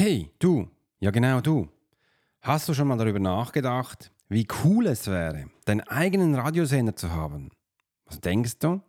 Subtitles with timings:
[0.00, 0.68] Hey, du,
[1.00, 1.66] ja genau du.
[2.40, 7.50] Hast du schon mal darüber nachgedacht, wie cool es wäre, deinen eigenen Radiosender zu haben?
[8.06, 8.80] Was denkst du?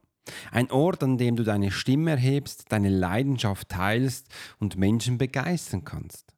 [0.52, 4.28] Ein Ort, an dem du deine Stimme erhebst, deine Leidenschaft teilst
[4.60, 6.36] und Menschen begeistern kannst.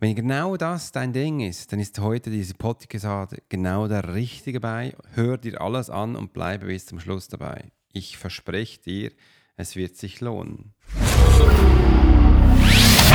[0.00, 4.96] Wenn genau das dein Ding ist, dann ist heute diese Podcast genau der richtige bei.
[5.12, 7.70] Hör dir alles an und bleibe bis zum Schluss dabei.
[7.92, 9.12] Ich verspreche dir,
[9.54, 10.74] es wird sich lohnen.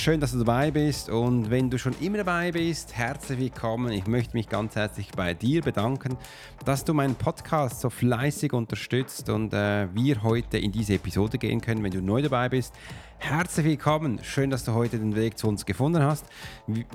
[0.00, 3.92] schön, dass du dabei bist und wenn du schon immer dabei bist, herzlich willkommen.
[3.92, 6.16] Ich möchte mich ganz herzlich bei dir bedanken,
[6.64, 11.60] dass du meinen Podcast so fleißig unterstützt und äh, wir heute in diese Episode gehen
[11.60, 11.84] können.
[11.84, 12.72] Wenn du neu dabei bist,
[13.18, 14.20] herzlich willkommen.
[14.22, 16.24] Schön, dass du heute den Weg zu uns gefunden hast.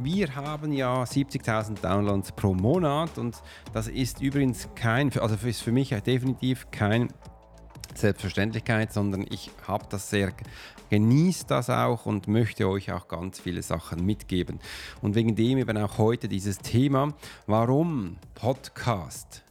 [0.01, 3.35] Wir haben ja 70.000 Downloads pro Monat und
[3.71, 7.09] das ist übrigens kein, also ist für mich definitiv kein
[7.93, 10.33] Selbstverständlichkeit, sondern ich habe das sehr
[10.89, 14.59] genießt das auch und möchte euch auch ganz viele Sachen mitgeben.
[15.01, 17.13] Und wegen dem eben auch heute dieses Thema,
[17.47, 19.43] warum Podcast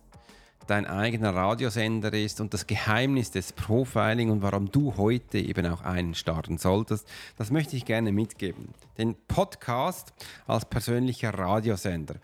[0.66, 5.82] dein eigener Radiosender ist und das Geheimnis des Profiling und warum du heute eben auch
[5.82, 8.70] einen starten solltest, das möchte ich gerne mitgeben.
[8.96, 10.14] Den Podcast
[10.46, 12.14] als persönlicher Radiosender.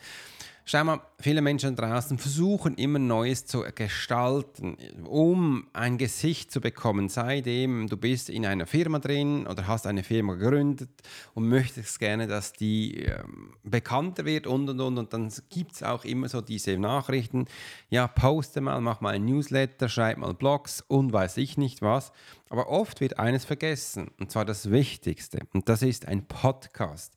[0.72, 7.08] Schau mal, viele Menschen draußen versuchen immer Neues zu gestalten, um ein Gesicht zu bekommen.
[7.08, 10.90] Seitdem du bist in einer Firma drin oder hast eine Firma gegründet
[11.34, 14.98] und möchtest gerne, dass die ähm, bekannter wird und und und.
[14.98, 17.46] Und dann gibt es auch immer so diese Nachrichten.
[17.88, 22.12] Ja, poste mal, mach mal ein Newsletter, schreib mal Blogs und weiß ich nicht was.
[22.48, 25.40] Aber oft wird eines vergessen und zwar das Wichtigste.
[25.52, 27.12] Und das ist ein Podcast.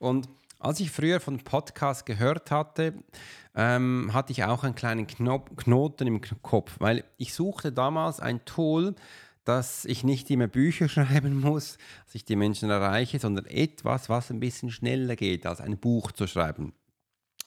[0.00, 0.28] Und
[0.58, 2.94] als ich früher von Podcasts gehört hatte,
[3.54, 8.44] ähm, hatte ich auch einen kleinen Knop Knoten im Kopf, weil ich suchte damals ein
[8.44, 8.94] Tool,
[9.44, 14.30] dass ich nicht immer Bücher schreiben muss, dass ich die Menschen erreiche, sondern etwas, was
[14.30, 16.72] ein bisschen schneller geht, als ein Buch zu schreiben.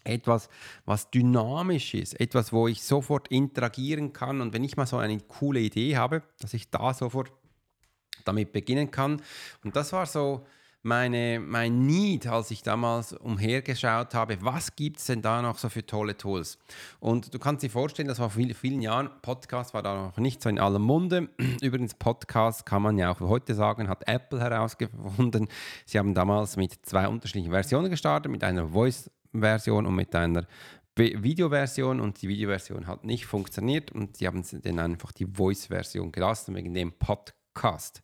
[0.05, 0.49] Etwas,
[0.85, 5.19] was dynamisch ist, etwas, wo ich sofort interagieren kann und wenn ich mal so eine
[5.19, 7.31] coole Idee habe, dass ich da sofort
[8.23, 9.21] damit beginnen kann.
[9.63, 10.45] Und das war so
[10.81, 15.69] meine, mein Need, als ich damals umhergeschaut habe, was gibt es denn da noch so
[15.69, 16.57] für tolle Tools?
[16.99, 20.17] Und du kannst dir vorstellen, das war vor vielen, vielen Jahren, Podcast war da noch
[20.17, 21.29] nicht so in allem Munde.
[21.61, 25.47] Übrigens, Podcast kann man ja auch heute sagen, hat Apple herausgefunden.
[25.85, 30.47] Sie haben damals mit zwei unterschiedlichen Versionen gestartet, mit einer Voice-Version und mit einer
[30.97, 36.55] Videoversion und die Videoversion hat nicht funktioniert und sie haben dann einfach die Voice-Version gelassen
[36.55, 37.38] wegen dem Podcast.
[37.53, 38.01] Podcast.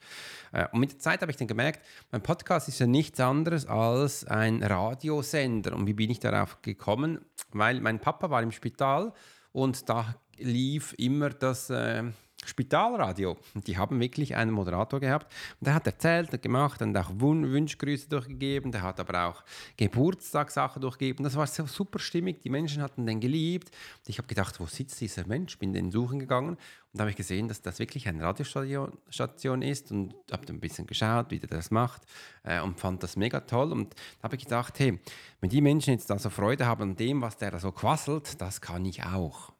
[0.51, 3.65] Äh, und mit der Zeit habe ich dann gemerkt, mein Podcast ist ja nichts anderes
[3.65, 5.73] als ein Radiosender.
[5.73, 7.23] Und wie bin ich darauf gekommen?
[7.51, 9.13] Weil mein Papa war im Spital
[9.51, 12.03] und da lief immer das äh,
[12.45, 13.37] Spitalradio.
[13.53, 15.31] Die haben wirklich einen Moderator gehabt.
[15.59, 18.71] Und der hat erzählt und gemacht und auch Wunschgrüße durchgegeben.
[18.71, 19.43] Der hat aber auch
[19.77, 21.23] Geburtstagssachen durchgegeben.
[21.23, 22.41] Das war so super stimmig.
[22.41, 23.69] Die Menschen hatten den geliebt.
[23.69, 25.57] Und ich habe gedacht, wo sitzt dieser Mensch?
[25.57, 26.57] Bin den suchen gegangen
[26.95, 30.87] und da habe ich gesehen, dass das wirklich eine Radiostation ist und habe ein bisschen
[30.87, 32.03] geschaut, wie der das macht
[32.43, 33.73] äh, und fand das mega toll.
[33.73, 34.97] Und da habe ich gedacht, hey,
[35.41, 38.39] wenn die Menschen jetzt da so Freude haben an dem, was der da so quasselt,
[38.39, 39.51] das kann ich auch.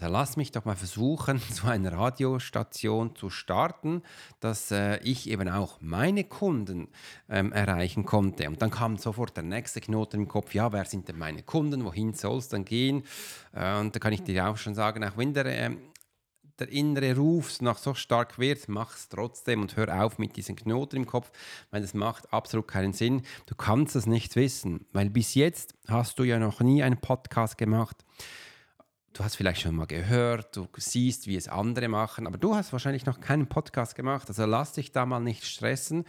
[0.00, 4.02] Also lass mich doch mal versuchen, so eine Radiostation zu starten,
[4.40, 6.88] dass äh, ich eben auch meine Kunden
[7.28, 8.48] ähm, erreichen konnte.
[8.48, 11.84] Und dann kam sofort der nächste Knoten im Kopf, ja, wer sind denn meine Kunden,
[11.84, 13.04] wohin soll es dann gehen?
[13.52, 15.76] Äh, und da kann ich dir auch schon sagen, auch wenn der, äh,
[16.58, 20.56] der innere Ruf noch so stark wird, mach es trotzdem und hör auf mit diesen
[20.56, 21.30] Knoten im Kopf,
[21.70, 23.22] weil das macht absolut keinen Sinn.
[23.46, 27.58] Du kannst es nicht wissen, weil bis jetzt hast du ja noch nie einen Podcast
[27.58, 28.04] gemacht
[29.14, 32.72] du hast vielleicht schon mal gehört, du siehst, wie es andere machen, aber du hast
[32.72, 34.28] wahrscheinlich noch keinen Podcast gemacht.
[34.28, 36.04] Also lass dich da mal nicht stressen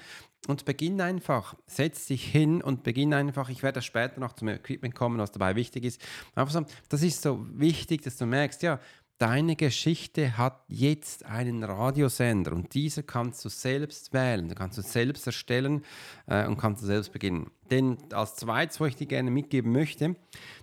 [0.47, 1.55] und beginn einfach.
[1.67, 3.49] Setz dich hin und beginn einfach.
[3.49, 6.01] Ich werde später noch zum Equipment kommen, was dabei wichtig ist.
[6.33, 8.79] Einfach so, das ist so wichtig, dass du merkst, ja,
[9.17, 14.81] deine Geschichte hat jetzt einen Radiosender und dieser kannst du selbst wählen, du kannst du
[14.81, 15.83] selbst erstellen
[16.27, 17.49] äh, und kannst du selbst beginnen.
[17.71, 20.15] Denn als zweites, was ich dir gerne mitgeben möchte,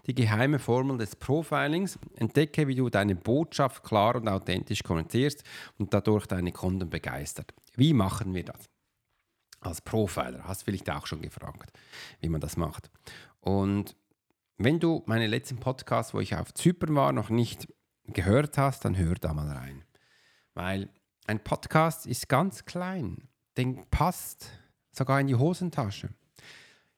[0.07, 1.99] die geheime Formel des Profilings.
[2.17, 5.43] Entdecke, wie du deine Botschaft klar und authentisch kommentierst
[5.79, 7.55] und dadurch deine Kunden begeistert.
[7.75, 8.69] Wie machen wir das?
[9.61, 11.73] Als Profiler, hast du vielleicht auch schon gefragt,
[12.21, 12.91] wie man das macht.
[13.41, 13.97] Und
[14.59, 17.69] wenn du meine letzten Podcasts, wo ich auf Zypern war, noch nicht
[18.13, 19.85] gehört hast, dann hör da mal rein.
[20.55, 20.89] Weil
[21.27, 23.29] ein Podcast ist ganz klein.
[23.57, 24.51] Den passt
[24.93, 26.11] sogar in die Hosentasche.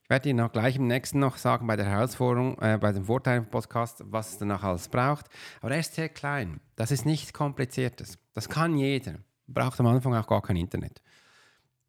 [0.03, 3.05] Ich werde dir noch gleich im nächsten noch sagen bei der Herausforderung, äh, bei dem
[3.05, 5.27] Vorteil im Podcast, was es danach alles braucht.
[5.61, 6.61] Aber er ist sehr klein.
[6.77, 8.19] Das ist nichts Kompliziertes.
[8.35, 9.15] Das kann jeder.
[9.47, 11.01] Braucht am Anfang auch gar kein Internet.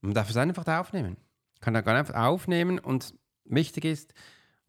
[0.01, 1.17] Man darf es einfach aufnehmen.
[1.59, 3.13] Kann da gar einfach aufnehmen und
[3.43, 4.13] wichtig ist,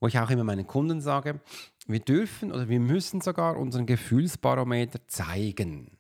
[0.01, 1.41] wo ich auch immer meinen Kunden sage,
[1.87, 5.97] wir dürfen oder wir müssen sogar unseren Gefühlsbarometer zeigen.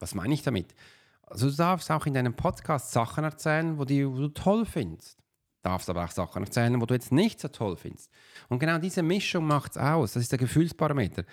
[0.00, 0.74] Was meine ich damit?
[1.22, 5.18] Also du darfst auch in deinem Podcast Sachen erzählen, wo, die, du toll findest.
[5.62, 8.10] Darfst aber auch Sachen erzählen, wo du jetzt nicht so toll findest.
[8.48, 10.12] Und genau diese Mischung macht es aus.
[10.12, 11.24] Das ist der Gefühlsbarometer.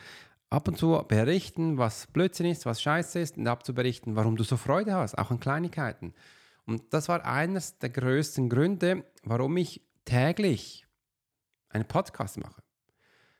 [0.49, 4.57] Ab und zu berichten, was Blödsinn ist, was scheiße ist und abzuberichten, warum du so
[4.57, 6.13] Freude hast, auch an Kleinigkeiten.
[6.65, 10.84] Und das war eines der größten Gründe, warum ich täglich
[11.75, 12.63] einen Podcast mache.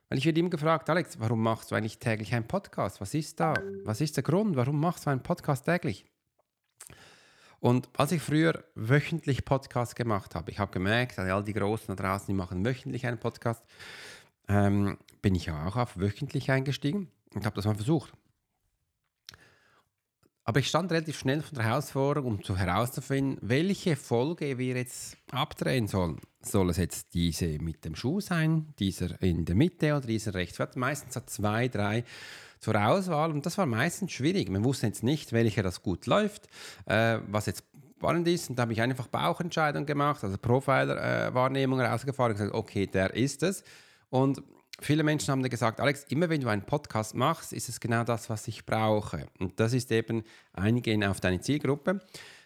[0.09, 3.01] Weil ich werde immer gefragt, Alex, warum machst du eigentlich täglich einen Podcast?
[3.01, 3.55] Was ist da?
[3.83, 4.55] Was ist der Grund?
[4.55, 6.05] Warum machst du einen Podcast täglich?
[7.59, 11.95] Und als ich früher wöchentlich Podcast gemacht habe, ich habe gemerkt, all die Großen da
[11.95, 13.63] draußen, die machen wöchentlich einen Podcast,
[14.47, 18.13] ähm, bin ich auch auf wöchentlich eingestiegen und habe das mal versucht.
[20.47, 25.18] Aber ich stand relativ schnell vor der Herausforderung, um zu herauszufinden, welche Folge wir jetzt
[25.31, 26.21] abdrehen sollen.
[26.42, 30.59] Soll es jetzt diese mit dem Schuh sein, dieser in der Mitte oder dieser rechts?
[30.59, 32.03] Wir hatten meistens so zwei, drei
[32.59, 34.50] zur Auswahl und das war meistens schwierig.
[34.50, 36.48] Man wusste jetzt nicht, welcher das gut läuft,
[36.86, 37.63] äh, was jetzt
[37.98, 38.51] spannend ist.
[38.51, 43.15] Und da habe ich einfach Bauchentscheidungen gemacht, also Profiler-Wahrnehmung äh, rausgefahren und gesagt, okay, der
[43.15, 43.63] ist es.
[44.12, 44.44] Und
[44.81, 48.30] viele Menschen haben gesagt, Alex, immer wenn du einen Podcast machst, ist es genau das,
[48.30, 49.27] was ich brauche.
[49.39, 50.24] Und das ist eben,
[50.54, 52.00] eingehen auf deine Zielgruppe.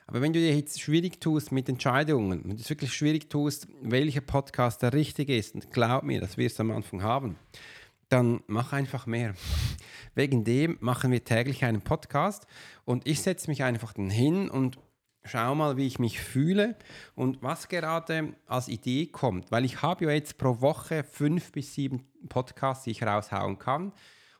[0.07, 3.67] Aber wenn du dir jetzt schwierig tust mit Entscheidungen, wenn du es wirklich schwierig tust,
[3.81, 7.35] welcher Podcast der richtige ist, und glaub mir, das wirst du am Anfang haben,
[8.09, 9.35] dann mach einfach mehr.
[10.15, 12.47] Wegen dem machen wir täglich einen Podcast
[12.85, 14.79] und ich setze mich einfach dann hin und
[15.23, 16.75] schau mal, wie ich mich fühle
[17.15, 19.51] und was gerade als Idee kommt.
[19.51, 23.91] Weil ich habe ja jetzt pro Woche fünf bis sieben Podcasts, die ich raushauen kann.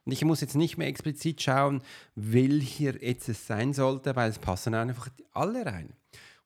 [0.05, 1.81] Und ich muss jetzt nicht mehr explizit schauen,
[2.15, 5.93] welcher jetzt es sein sollte, weil es passen einfach alle rein.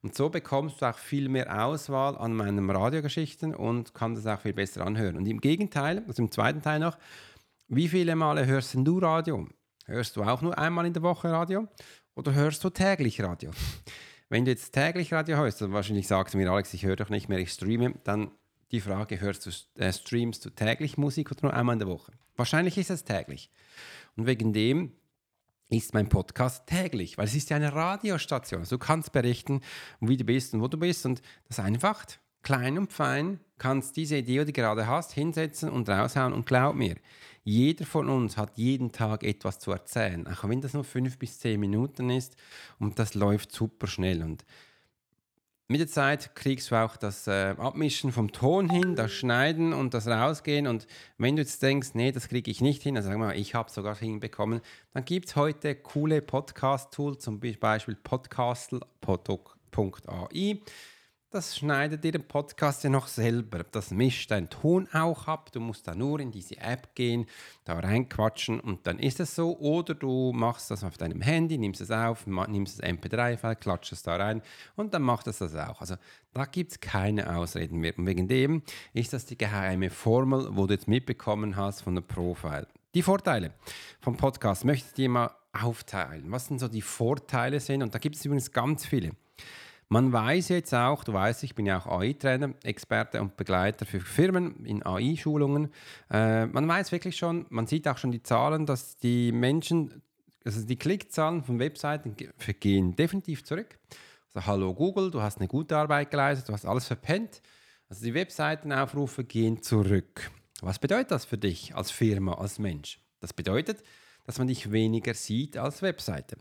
[0.02, 4.42] Und so bekommst du auch viel mehr Auswahl an meinen Radiogeschichten und kannst das auch
[4.42, 5.16] viel besser anhören.
[5.16, 6.98] Und im Gegenteil, also im zweiten Teil noch,
[7.68, 9.48] wie viele Male hörst du Radio?
[9.86, 11.68] Hörst du auch nur einmal in der Woche Radio
[12.14, 13.50] oder hörst du täglich Radio?
[14.34, 17.08] Wenn du jetzt täglich Radio hörst, dann wahrscheinlich sagst du mir, Alex, ich höre doch
[17.08, 18.32] nicht mehr, ich streame, dann
[18.72, 22.10] die Frage, hörst du, äh, streamst du täglich Musik oder nur einmal in der Woche?
[22.34, 23.48] Wahrscheinlich ist es täglich.
[24.16, 24.90] Und wegen dem
[25.68, 28.62] ist mein Podcast täglich, weil es ist ja eine Radiostation.
[28.62, 29.60] Also du kannst berichten,
[30.00, 32.04] wie du bist und wo du bist und das einfach
[32.44, 36.76] klein und fein kannst diese Idee, die du gerade hast, hinsetzen und raushauen und glaub
[36.76, 36.96] mir,
[37.42, 41.40] jeder von uns hat jeden Tag etwas zu erzählen, auch wenn das nur fünf bis
[41.40, 42.36] zehn Minuten ist
[42.78, 44.22] und das läuft super schnell.
[44.22, 44.44] Und
[45.66, 49.94] mit der Zeit kriegst du auch das äh, Abmischen vom Ton hin, das Schneiden und
[49.94, 50.66] das Rausgehen.
[50.66, 50.86] Und
[51.16, 53.68] wenn du jetzt denkst, nee, das kriege ich nicht hin, dann sag mal, ich habe
[53.68, 54.60] es sogar hinbekommen,
[54.92, 58.82] dann gibt es heute coole Podcast-Tools, zum Beispiel podcastle.ai.
[61.34, 63.64] Das schneidet dir den Podcast ja noch selber.
[63.64, 65.50] Das mischt deinen Ton auch ab.
[65.50, 67.26] Du musst da nur in diese App gehen,
[67.64, 69.58] da reinquatschen und dann ist es so.
[69.58, 74.04] Oder du machst das auf deinem Handy, nimmst es auf, nimmst das MP3-File, klatschst es
[74.04, 74.42] da rein
[74.76, 75.80] und dann macht es das auch.
[75.80, 75.96] Also
[76.34, 77.98] da gibt es keine Ausreden mehr.
[77.98, 78.62] Und wegen dem
[78.92, 82.68] ist das die geheime Formel, wo du jetzt mitbekommen hast von der Profile.
[82.94, 83.54] Die Vorteile
[84.00, 86.30] vom Podcast möchte ich dir mal aufteilen.
[86.30, 87.82] Was denn so die Vorteile sind?
[87.82, 89.16] Und da gibt es übrigens ganz viele.
[89.88, 94.00] Man weiß jetzt auch, du weißt, ich bin ja auch AI-Trainer, Experte und Begleiter für
[94.00, 95.70] Firmen in AI-Schulungen.
[96.10, 100.02] Äh, man weiß wirklich schon, man sieht auch schon die Zahlen, dass die Menschen,
[100.44, 102.16] also die Klickzahlen von Webseiten
[102.60, 103.78] gehen definitiv zurück.
[104.34, 107.40] Also hallo Google, du hast eine gute Arbeit geleistet, du hast alles verpennt.
[107.88, 110.30] Also die Webseitenaufrufe gehen zurück.
[110.60, 112.98] Was bedeutet das für dich als Firma, als Mensch?
[113.20, 113.82] Das bedeutet,
[114.24, 116.38] dass man dich weniger sieht als Webseite.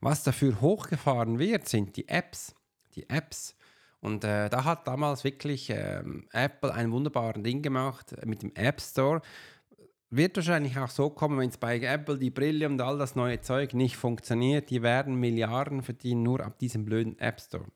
[0.00, 2.54] Was dafür hochgefahren wird, sind die Apps
[2.96, 3.54] die Apps.
[4.00, 8.80] Und äh, da hat damals wirklich ähm, Apple ein wunderbares Ding gemacht mit dem App
[8.80, 9.20] Store.
[10.10, 13.40] wird wahrscheinlich auch so kommen, wenn es bei Apple die Brille und all das neue
[13.40, 14.70] Zeug nicht funktioniert.
[14.70, 17.66] Die werden Milliarden verdienen nur ab diesem blöden App Store.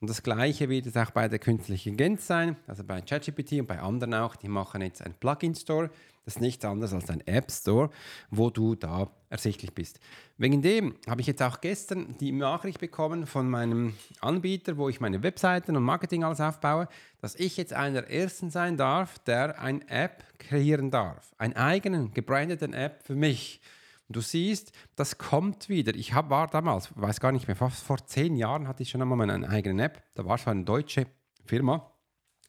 [0.00, 3.68] Und das Gleiche wird es auch bei der künstlichen Intelligenz sein, also bei ChatGPT und
[3.68, 4.34] bei anderen auch.
[4.34, 5.90] Die machen jetzt einen Plugin-Store.
[6.24, 7.90] Das ist nichts anderes als ein App Store,
[8.30, 9.98] wo du da ersichtlich bist.
[10.38, 15.00] Wegen dem habe ich jetzt auch gestern die Nachricht bekommen von meinem Anbieter, wo ich
[15.00, 16.86] meine Webseiten und Marketing alles aufbaue,
[17.20, 21.34] dass ich jetzt einer der ersten sein darf, der eine App kreieren darf.
[21.38, 23.60] Einen eigenen, gebrandeten App für mich.
[24.08, 25.94] Du siehst, das kommt wieder.
[25.94, 29.02] Ich hab, war damals, weiß gar nicht mehr, fast vor zehn Jahren hatte ich schon
[29.02, 30.02] einmal meine eigene App.
[30.14, 31.06] Da war es eine deutsche
[31.46, 31.90] Firma.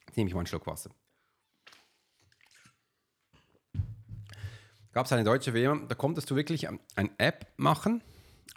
[0.05, 0.91] Jetzt nehme ich mal einen Schluck Wasser.
[4.93, 8.03] Gab es eine deutsche Firma, da konntest du wirklich eine App machen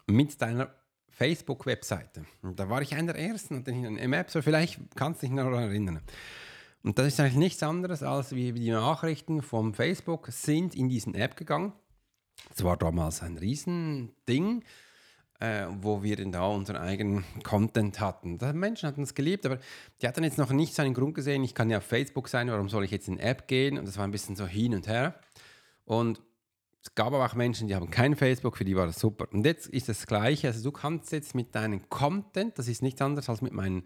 [0.06, 0.70] mit deiner
[1.08, 2.26] Facebook-Webseite.
[2.42, 5.26] Und da war ich einer der ersten, hatte ich eine App, so vielleicht kannst du
[5.26, 6.00] dich noch erinnern.
[6.82, 11.14] Und das ist eigentlich nichts anderes, als wie die Nachrichten vom Facebook sind in diesen
[11.14, 11.72] App gegangen.
[12.54, 14.62] Es war damals ein Riesending,
[15.40, 18.38] äh, wo wir dann da unseren eigenen Content hatten.
[18.38, 19.58] Die Menschen hatten es geliebt, aber
[20.00, 22.50] die hatten jetzt noch nicht so einen Grund gesehen, ich kann ja auf Facebook sein,
[22.50, 23.78] warum soll ich jetzt in App gehen?
[23.78, 25.18] Und das war ein bisschen so hin und her.
[25.86, 26.20] Und
[26.86, 29.26] es gab aber auch Menschen, die haben kein Facebook, für die war das super.
[29.32, 30.46] Und jetzt ist das Gleiche.
[30.46, 33.82] Also du kannst jetzt mit deinem Content, das ist nichts anderes als mit meinen,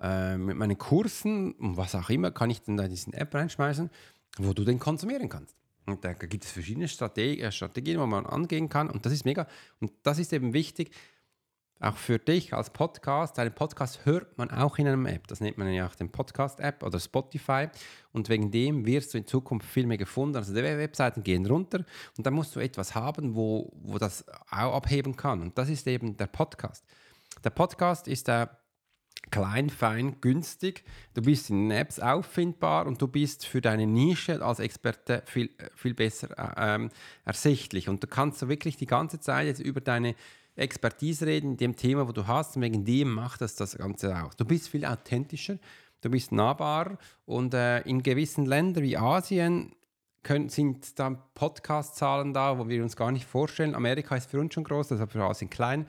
[0.00, 3.90] äh, mit meinen Kursen und was auch immer, kann ich dann da diesen App reinschmeißen,
[4.38, 5.54] wo du den konsumieren kannst.
[5.86, 8.90] Und da gibt es verschiedene äh, Strategien, wo man angehen kann.
[8.90, 9.46] Und das ist mega.
[9.78, 10.90] Und das ist eben wichtig,
[11.80, 13.38] auch für dich als Podcast.
[13.38, 15.26] Einen Podcast hört man auch in einem App.
[15.26, 17.68] Das nennt man ja auch den Podcast-App oder Spotify.
[18.12, 20.36] Und wegen dem wirst du in Zukunft viel mehr gefunden.
[20.36, 21.84] Also die Webseiten gehen runter
[22.16, 25.42] und dann musst du etwas haben, wo, wo das auch abheben kann.
[25.42, 26.84] Und das ist eben der Podcast.
[27.44, 28.58] Der Podcast ist der
[29.30, 30.84] klein, fein, günstig.
[31.14, 35.94] Du bist in Apps auffindbar und du bist für deine Nische als Experte viel, viel
[35.94, 36.90] besser äh, ähm,
[37.24, 37.88] ersichtlich.
[37.88, 40.14] Und du kannst so wirklich die ganze Zeit jetzt über deine
[40.56, 42.56] Expertise reden in dem Thema, wo du hast.
[42.56, 44.34] Und wegen dem macht das das Ganze auch.
[44.34, 45.58] Du bist viel authentischer,
[46.00, 49.72] du bist nahbarer und äh, in gewissen Ländern wie Asien
[50.22, 53.74] können, sind dann Podcast-Zahlen da, wo wir uns gar nicht vorstellen.
[53.74, 55.86] Amerika ist für uns schon groß, ist für Asien klein.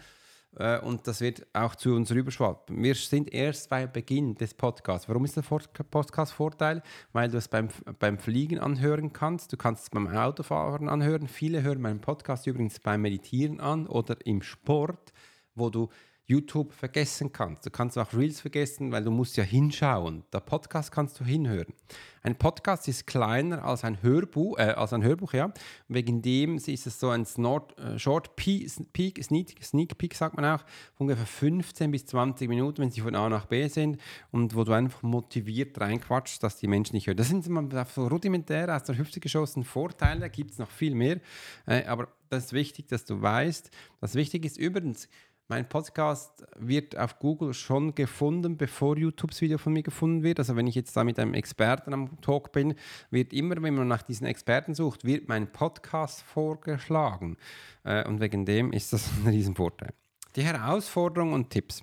[0.58, 2.82] Äh, und das wird auch zu uns rüberschwappen.
[2.82, 5.08] Wir sind erst bei Beginn des Podcasts.
[5.08, 6.82] Warum ist der Podcast Vorteil?
[7.14, 11.28] Weil du es beim, beim Fliegen anhören kannst, du kannst es beim Autofahren anhören.
[11.28, 15.14] Viele hören meinen Podcast übrigens beim Meditieren an oder im Sport,
[15.56, 15.90] wo du
[16.28, 17.66] YouTube vergessen kannst.
[17.66, 20.24] Du kannst auch Reels vergessen, weil du musst ja hinschauen.
[20.34, 21.74] Der Podcast kannst du hinhören.
[22.22, 25.54] Ein Podcast ist kleiner als ein Hörbuch, äh, als ein Hörbuch, ja.
[25.88, 30.44] Wegen dem ist es so ein Snort, äh, Short Peak, Sneak, Sneak Peek sagt man
[30.44, 30.66] auch,
[30.98, 33.98] ungefähr 15 bis 20 Minuten, wenn sie von A nach B sind
[34.32, 37.16] und wo du einfach motiviert reinquatschst, dass die Menschen nicht hören.
[37.16, 41.22] Das sind so rudimentär aus der Hüfte geschossen Vorteile, da gibt es noch viel mehr,
[41.66, 43.72] äh, aber das ist wichtig, dass du weißt.
[44.02, 45.08] Das wichtig ist übrigens,
[45.50, 50.40] mein Podcast wird auf Google schon gefunden, bevor YouTubes Video von mir gefunden wird.
[50.40, 52.76] Also wenn ich jetzt da mit einem Experten am Talk bin,
[53.12, 57.38] wird immer, wenn man nach diesen Experten sucht, wird mein Podcast vorgeschlagen.
[57.84, 59.94] Äh, und wegen dem ist das ein Riesenvorteil.
[60.36, 61.82] Die Herausforderung und Tipps.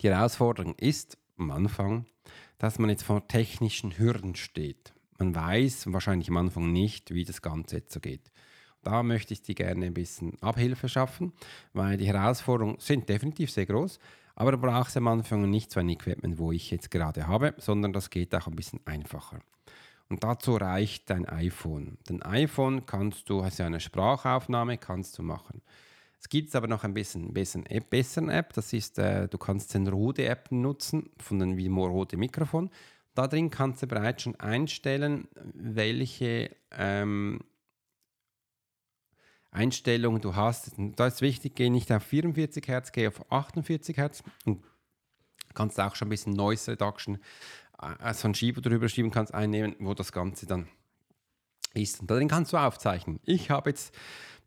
[0.00, 2.06] Die Herausforderung ist am Anfang,
[2.58, 4.94] dass man jetzt vor technischen Hürden steht.
[5.18, 8.30] Man weiß wahrscheinlich am Anfang nicht, wie das Ganze jetzt so geht.
[8.82, 11.32] Da möchte ich dir gerne ein bisschen Abhilfe schaffen,
[11.72, 13.98] weil die Herausforderungen sind definitiv sehr groß.
[14.36, 17.92] Aber du brauchst am Anfang nicht so ein Equipment, wo ich jetzt gerade habe, sondern
[17.92, 19.40] das geht auch ein bisschen einfacher.
[20.08, 21.98] Und dazu reicht dein iPhone.
[22.06, 25.62] Dein iPhone kannst du, hast ja eine Sprachaufnahme, kannst du machen.
[26.18, 29.72] Es gibt aber noch ein bisschen, bisschen App, besseren App, das ist, äh, du kannst
[29.72, 32.70] den Rode App nutzen, von den Vimo Rode Mikrofon.
[33.14, 37.40] Da drin kannst du bereits schon einstellen, welche ähm,
[39.50, 40.72] Einstellungen du hast.
[40.76, 44.62] Da ist wichtig, geh nicht auf 44 Hertz, geh auf 48 Hertz und
[45.54, 47.18] kannst auch schon ein bisschen Noise Reduction,
[47.72, 50.68] also ein Schieber drüber schieben kannst einnehmen, wo das Ganze dann
[51.74, 52.00] ist.
[52.00, 53.20] Und darin kannst du aufzeichnen.
[53.24, 53.94] Ich habe jetzt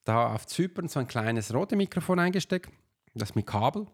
[0.06, 2.72] da auf Zypern so ein kleines rote Mikrofon eingesteckt,
[3.14, 3.88] das mit Kabel.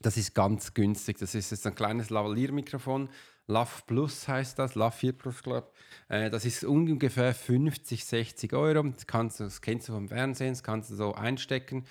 [0.00, 1.18] Das ist ganz günstig.
[1.18, 3.08] Das ist jetzt ein kleines Lavalliermikrofon.
[3.48, 5.68] Love Plus heißt das, Love 4 Plus, glaube
[6.08, 8.82] äh, Das ist ungefähr 50, 60 Euro.
[8.84, 11.84] Das, kannst das kennst du vom Fernsehen, das kannst du so einstecken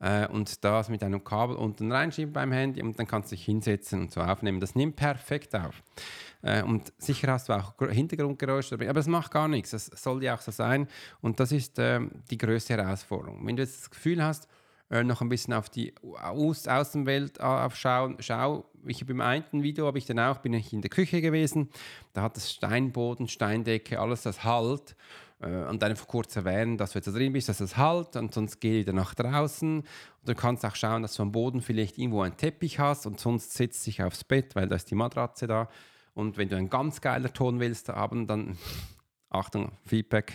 [0.00, 3.44] äh, und das mit einem Kabel unten reinschieben beim Handy und dann kannst du dich
[3.44, 4.60] hinsetzen und so aufnehmen.
[4.60, 5.82] Das nimmt perfekt auf.
[6.42, 9.70] Äh, und sicher hast du auch Hintergrundgeräusche, aber es macht gar nichts.
[9.70, 10.88] Das soll ja auch so sein.
[11.20, 13.46] Und das ist ähm, die größte Herausforderung.
[13.46, 14.48] Wenn du jetzt das Gefühl hast,
[14.90, 18.16] äh, noch ein bisschen auf die Außenwelt aufschauen.
[18.20, 21.20] Schau, ich habe im einen Video, habe ich dann auch, bin ich in der Küche
[21.20, 21.70] gewesen,
[22.12, 24.96] da hat das Steinboden, Steindecke, alles das halt.
[25.40, 28.32] äh, und einfach kurz erwähnen, dass du jetzt da drin bist, dass es halt und
[28.32, 29.80] sonst geh wieder nach draußen.
[29.80, 29.86] Und
[30.24, 33.52] du kannst auch schauen, dass du am Boden vielleicht irgendwo einen Teppich hast und sonst
[33.52, 35.68] sitzt dich aufs Bett, weil da ist die Matratze da.
[36.14, 38.56] Und wenn du einen ganz geiler Ton willst haben, dann
[39.28, 40.32] Achtung, Feedback,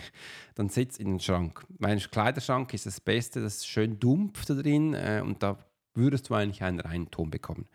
[0.54, 1.64] dann sitzt in den Schrank.
[1.78, 5.58] Mein Kleiderschrank ist das Beste, das ist schön dumpf da drin äh, und da
[5.94, 7.66] würdest du eigentlich einen reinen Ton bekommen.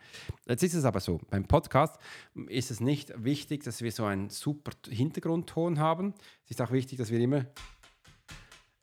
[0.46, 1.98] Jetzt ist es aber so, beim Podcast
[2.48, 6.14] ist es nicht wichtig, dass wir so einen super Hintergrundton haben.
[6.44, 7.46] Es ist auch wichtig, dass wir immer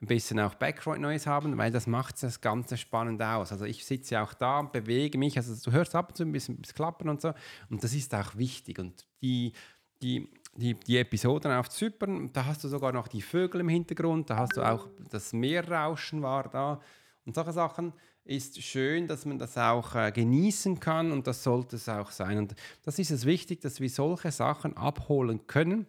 [0.02, 3.52] ein bisschen auch Background Noise haben, weil das macht das Ganze spannend aus.
[3.52, 6.32] Also ich sitze auch da und bewege mich, also du hörst ab und zu ein
[6.32, 7.34] bisschen, bisschen klappern und so
[7.70, 9.54] und das ist auch wichtig und die,
[10.02, 14.30] die die, die Episoden auf Zypern, da hast du sogar noch die Vögel im Hintergrund,
[14.30, 16.80] da hast du auch das Meerrauschen war da
[17.26, 17.94] und solche Sachen
[18.26, 22.40] ist schön, dass man das auch äh, genießen kann und das sollte es auch sein.
[22.40, 25.86] Und das ist es wichtig, dass wir solche Sachen abholen können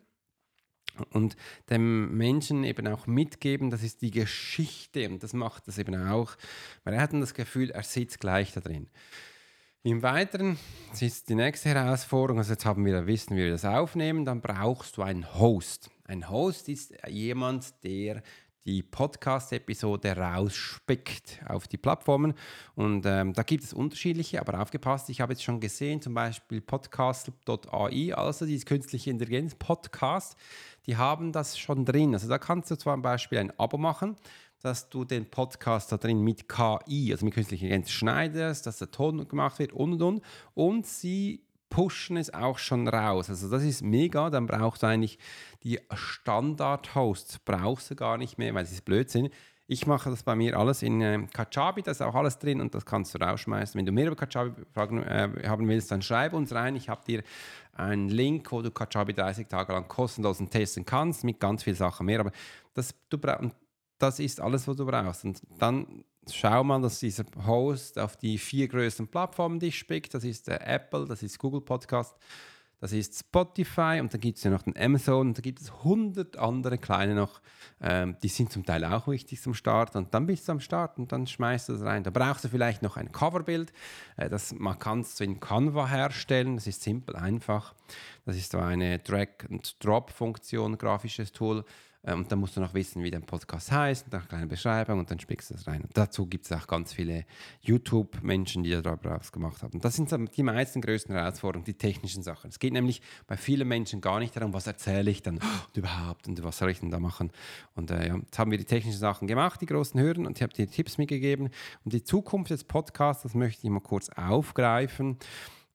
[1.11, 1.37] und
[1.71, 6.37] dem Menschen eben auch mitgeben, das ist die Geschichte und das macht das eben auch,
[6.85, 8.89] weil er hat dann das Gefühl, er sitzt gleich da drin.
[9.83, 10.59] Im Weiteren
[10.91, 14.41] das ist die nächste Herausforderung, also jetzt haben wir, wissen, wie wir das aufnehmen, dann
[14.41, 15.91] brauchst du einen Host.
[16.05, 18.23] Ein Host ist jemand, der
[18.67, 22.35] die Podcast-Episode rausspickt auf die Plattformen.
[22.75, 26.61] Und ähm, da gibt es unterschiedliche, aber aufgepasst, ich habe jetzt schon gesehen, zum Beispiel
[26.61, 30.37] podcast.ai, also dieses künstliche Intelligenz Podcast,
[30.87, 32.13] die haben das schon drin.
[32.15, 34.17] Also da kannst du zum Beispiel ein Abo machen
[34.63, 38.91] dass du den Podcast da drin mit KI, also mit künstlicher Intelligenz schneidest, dass der
[38.91, 40.23] Ton gemacht wird und und und.
[40.55, 41.46] Und sie
[41.77, 43.29] pushen es auch schon raus.
[43.29, 45.19] Also das ist mega, dann brauchst du eigentlich
[45.63, 49.29] die Standard-Hosts, brauchst du gar nicht mehr, weil sie ist Blödsinn.
[49.67, 52.75] Ich mache das bei mir alles in äh, Kajabi, da ist auch alles drin und
[52.75, 53.77] das kannst du rausschmeißen.
[53.79, 56.77] Wenn du mehr über Kajabi fragen, äh, haben willst, dann schreib uns rein.
[56.77, 57.23] Ich habe dir
[57.75, 62.07] einen Link, wo du Kajabi 30 Tage lang kostenlos testen kannst, mit ganz vielen Sachen
[62.07, 62.21] mehr.
[62.21, 62.33] Aber
[62.73, 63.19] das, du
[63.99, 65.27] das ist alles, was du brauchst.
[65.27, 66.05] Und dann
[66.35, 70.15] schau mal, dass dieser Host auf die vier größten Plattformen dich spickt.
[70.15, 72.17] Das ist der Apple, das ist Google Podcast,
[72.81, 75.83] das ist Spotify und dann gibt es ja noch den Amazon und da gibt es
[75.83, 77.41] hundert andere kleine noch.
[77.81, 80.99] Ähm, die sind zum Teil auch wichtig zum Start und dann bist du am Start
[80.99, 82.03] und dann schmeißt du das rein.
[82.03, 83.73] Da brauchst du vielleicht noch ein Coverbild.
[84.17, 86.57] Äh, das man kannst du in Canva herstellen.
[86.57, 87.75] Das ist simpel, einfach.
[88.27, 91.65] Das ist so eine Drag-and-Drop-Funktion, grafisches Tool.
[92.07, 95.11] Äh, und dann musst du noch wissen, wie dein Podcast heißt, eine kleine Beschreibung und
[95.11, 95.83] dann spickst du das rein.
[95.83, 97.27] Und dazu gibt es auch ganz viele
[97.61, 99.81] YouTube-Menschen, die daraus gemacht haben.
[99.81, 102.49] Das sind die meisten größten Herausforderungen, die technischen Sachen.
[102.49, 105.43] Es geht nämlich bei vielen Menschen gar nicht darum, was erzähle ich dann und
[105.77, 107.33] überhaupt und was soll ich denn da machen.
[107.75, 110.43] Und äh, ja, jetzt haben wir die technischen Sachen gemacht, die großen Hürden, und ich
[110.43, 111.51] habe dir Tipps mitgegeben.
[111.85, 115.19] Und die Zukunft des Podcasts, das möchte ich mal kurz aufgreifen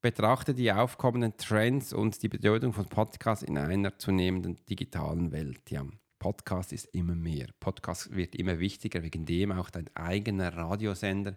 [0.01, 5.69] betrachte die aufkommenden Trends und die Bedeutung von Podcasts in einer zunehmenden digitalen Welt.
[5.69, 5.85] Ja.
[6.21, 7.47] Podcast ist immer mehr.
[7.59, 11.35] Podcast wird immer wichtiger, wegen dem auch dein eigener Radiosender.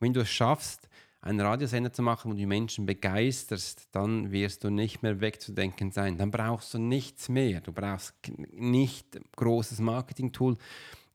[0.00, 0.88] Wenn du es schaffst,
[1.20, 6.18] einen Radiosender zu machen, wo du Menschen begeisterst, dann wirst du nicht mehr wegzudenken sein.
[6.18, 7.60] Dann brauchst du nichts mehr.
[7.60, 8.12] Du brauchst
[8.50, 10.56] nicht großes Marketing-Tool.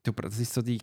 [0.03, 0.79] Das ist so die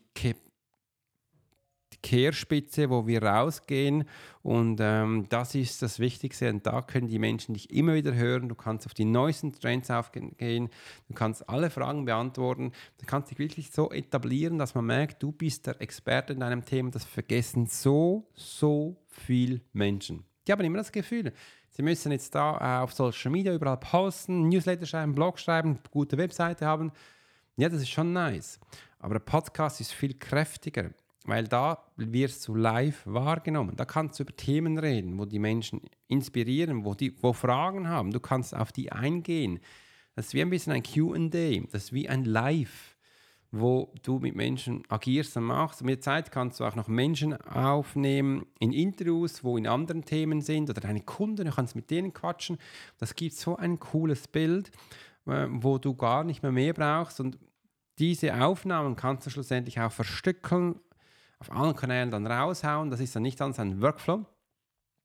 [2.02, 4.04] Kehrspitze, wo wir rausgehen.
[4.42, 6.50] Und ähm, das ist das Wichtigste.
[6.50, 8.48] Und da können die Menschen dich immer wieder hören.
[8.48, 10.70] Du kannst auf die neuesten Trends aufgehen.
[11.08, 12.72] Du kannst alle Fragen beantworten.
[12.98, 16.64] Du kannst dich wirklich so etablieren, dass man merkt, du bist der Experte in deinem
[16.64, 16.90] Thema.
[16.90, 20.24] Das vergessen so, so viele Menschen.
[20.46, 21.32] Die haben immer das Gefühl,
[21.68, 26.16] sie müssen jetzt da äh, auf Social Media überall posten, Newsletter schreiben, Blog schreiben, gute
[26.16, 26.92] Webseite haben.
[27.56, 28.58] Ja, das ist schon nice.
[28.98, 30.90] Aber der Podcast ist viel kräftiger.
[31.24, 33.76] Weil da wirst du live wahrgenommen.
[33.76, 38.10] Da kannst du über Themen reden, wo die Menschen inspirieren, wo die wo Fragen haben.
[38.10, 39.60] Du kannst auf die eingehen.
[40.14, 41.66] Das ist wie ein bisschen ein QA.
[41.70, 42.96] Das ist wie ein Live,
[43.52, 45.82] wo du mit Menschen agierst und machst.
[45.82, 50.40] Mit der Zeit kannst du auch noch Menschen aufnehmen in Interviews, wo in anderen Themen
[50.40, 52.56] sind oder deine Kunden, du kannst mit denen quatschen.
[52.98, 54.70] Das gibt so ein cooles Bild,
[55.26, 57.20] äh, wo du gar nicht mehr mehr brauchst.
[57.20, 57.38] Und
[57.98, 60.80] diese Aufnahmen kannst du schlussendlich auch verstückeln
[61.40, 62.90] auf allen Kanälen dann raushauen.
[62.90, 64.24] Das ist dann nicht ganz ein Workflow.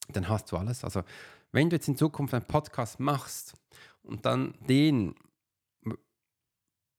[0.10, 0.84] Dann hast du alles.
[0.84, 1.04] Also
[1.52, 3.56] wenn du jetzt in Zukunft einen Podcast machst
[4.04, 5.16] und dann den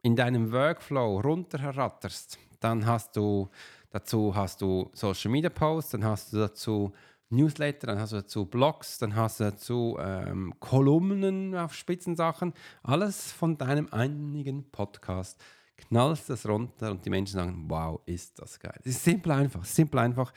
[0.02, 3.50] in deinem Workflow runterratterst, dann hast du
[3.90, 6.92] dazu hast du Social Media Posts, dann hast du dazu
[7.28, 13.32] Newsletter, dann hast du dazu Blogs, dann hast du dazu ähm, Kolumnen auf Spitzensachen, alles
[13.32, 15.42] von deinem einigen Podcast
[15.76, 18.78] knallst das runter und die Menschen sagen, wow, ist das geil.
[18.80, 20.32] Es ist simpel einfach, simpel einfach.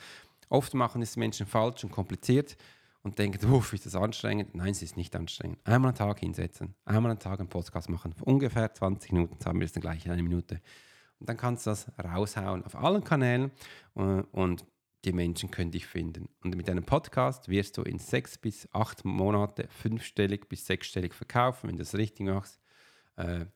[0.48, 2.56] Oft machen es Menschen falsch und kompliziert
[3.02, 4.54] und denkt, uff, ist das anstrengend?
[4.54, 5.58] Nein, es ist nicht anstrengend.
[5.64, 9.64] Einmal am Tag hinsetzen, einmal am Tag einen Podcast machen, ungefähr 20 Minuten, haben wir
[9.64, 10.60] es dann gleich in einer Minute.
[11.18, 13.50] Und dann kannst du das raushauen auf allen Kanälen
[13.94, 14.64] äh, und
[15.04, 16.28] die Menschen können dich finden.
[16.42, 21.68] Und mit einem Podcast wirst du in sechs bis acht Monate fünfstellig bis sechsstellig verkaufen,
[21.68, 22.60] wenn du das richtig machst.
[23.16, 23.46] Äh,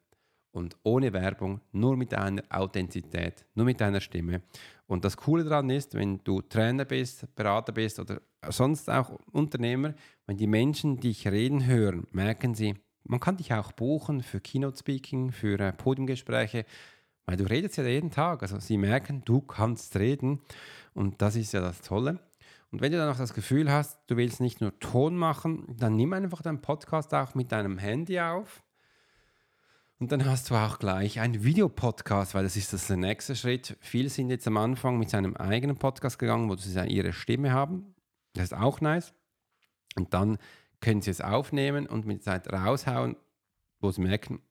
[0.55, 4.43] und ohne Werbung, nur mit deiner Authentizität, nur mit deiner Stimme.
[4.87, 9.95] Und das Coole daran ist, wenn du Trainer bist, Berater bist oder sonst auch Unternehmer,
[10.27, 14.79] wenn die Menschen dich reden hören, merken sie, man kann dich auch buchen für Keynote
[14.79, 16.65] Speaking, für äh, Podiumgespräche,
[17.27, 18.43] weil du redest ja jeden Tag.
[18.43, 20.41] Also sie merken, du kannst reden
[20.95, 22.21] und das ist ja das Tolle.
[22.71, 25.97] Und wenn du dann auch das Gefühl hast, du willst nicht nur Ton machen, dann
[25.97, 28.64] nimm einfach deinen Podcast auch mit deinem Handy auf.
[30.05, 33.75] Und dann hast du auch gleich einen Videopodcast, weil das ist das der nächste Schritt.
[33.81, 37.95] Viele sind jetzt am Anfang mit seinem eigenen Podcast gegangen, wo sie ihre Stimme haben.
[38.35, 39.15] Das ist auch nice.
[39.97, 40.37] Und dann
[40.83, 43.17] können sie es aufnehmen und mit Zeit raushauen,
[43.81, 44.43] wo sie merken,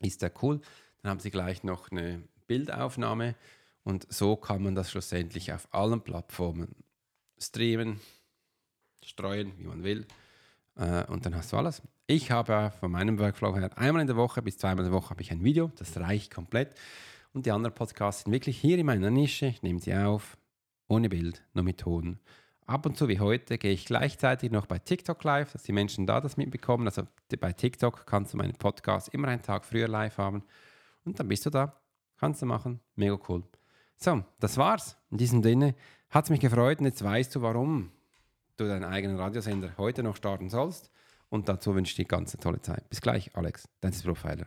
[0.00, 0.60] ist der cool.
[1.00, 3.36] Dann haben sie gleich noch eine Bildaufnahme
[3.84, 6.74] und so kann man das schlussendlich auf allen Plattformen
[7.38, 8.00] streamen,
[9.04, 10.08] streuen, wie man will.
[10.74, 11.82] Äh, und dann hast du alles.
[12.14, 15.08] Ich habe von meinem Workflow her einmal in der Woche bis zweimal in der Woche
[15.08, 16.74] habe ich ein Video, das reicht komplett.
[17.32, 19.46] Und die anderen Podcasts sind wirklich hier in meiner Nische.
[19.46, 20.36] Ich nehme sie auf,
[20.88, 22.18] ohne Bild, nur mit Ton.
[22.66, 26.06] Ab und zu wie heute gehe ich gleichzeitig noch bei TikTok live, dass die Menschen
[26.06, 26.86] da das mitbekommen.
[26.86, 27.04] Also
[27.40, 30.44] bei TikTok kannst du meinen Podcast immer einen Tag früher live haben.
[31.06, 31.80] Und dann bist du da.
[32.18, 32.80] Kannst du machen.
[32.94, 33.42] Mega cool.
[33.96, 34.98] So, das war's.
[35.10, 35.74] In diesem Sinne
[36.10, 37.90] hat es mich gefreut und jetzt weißt du, warum
[38.58, 40.91] du deinen eigenen Radiosender heute noch starten sollst.
[41.32, 42.86] Und dazu wünsche ich dir ganz eine tolle Zeit.
[42.90, 44.46] Bis gleich, Alex, dein Profiler.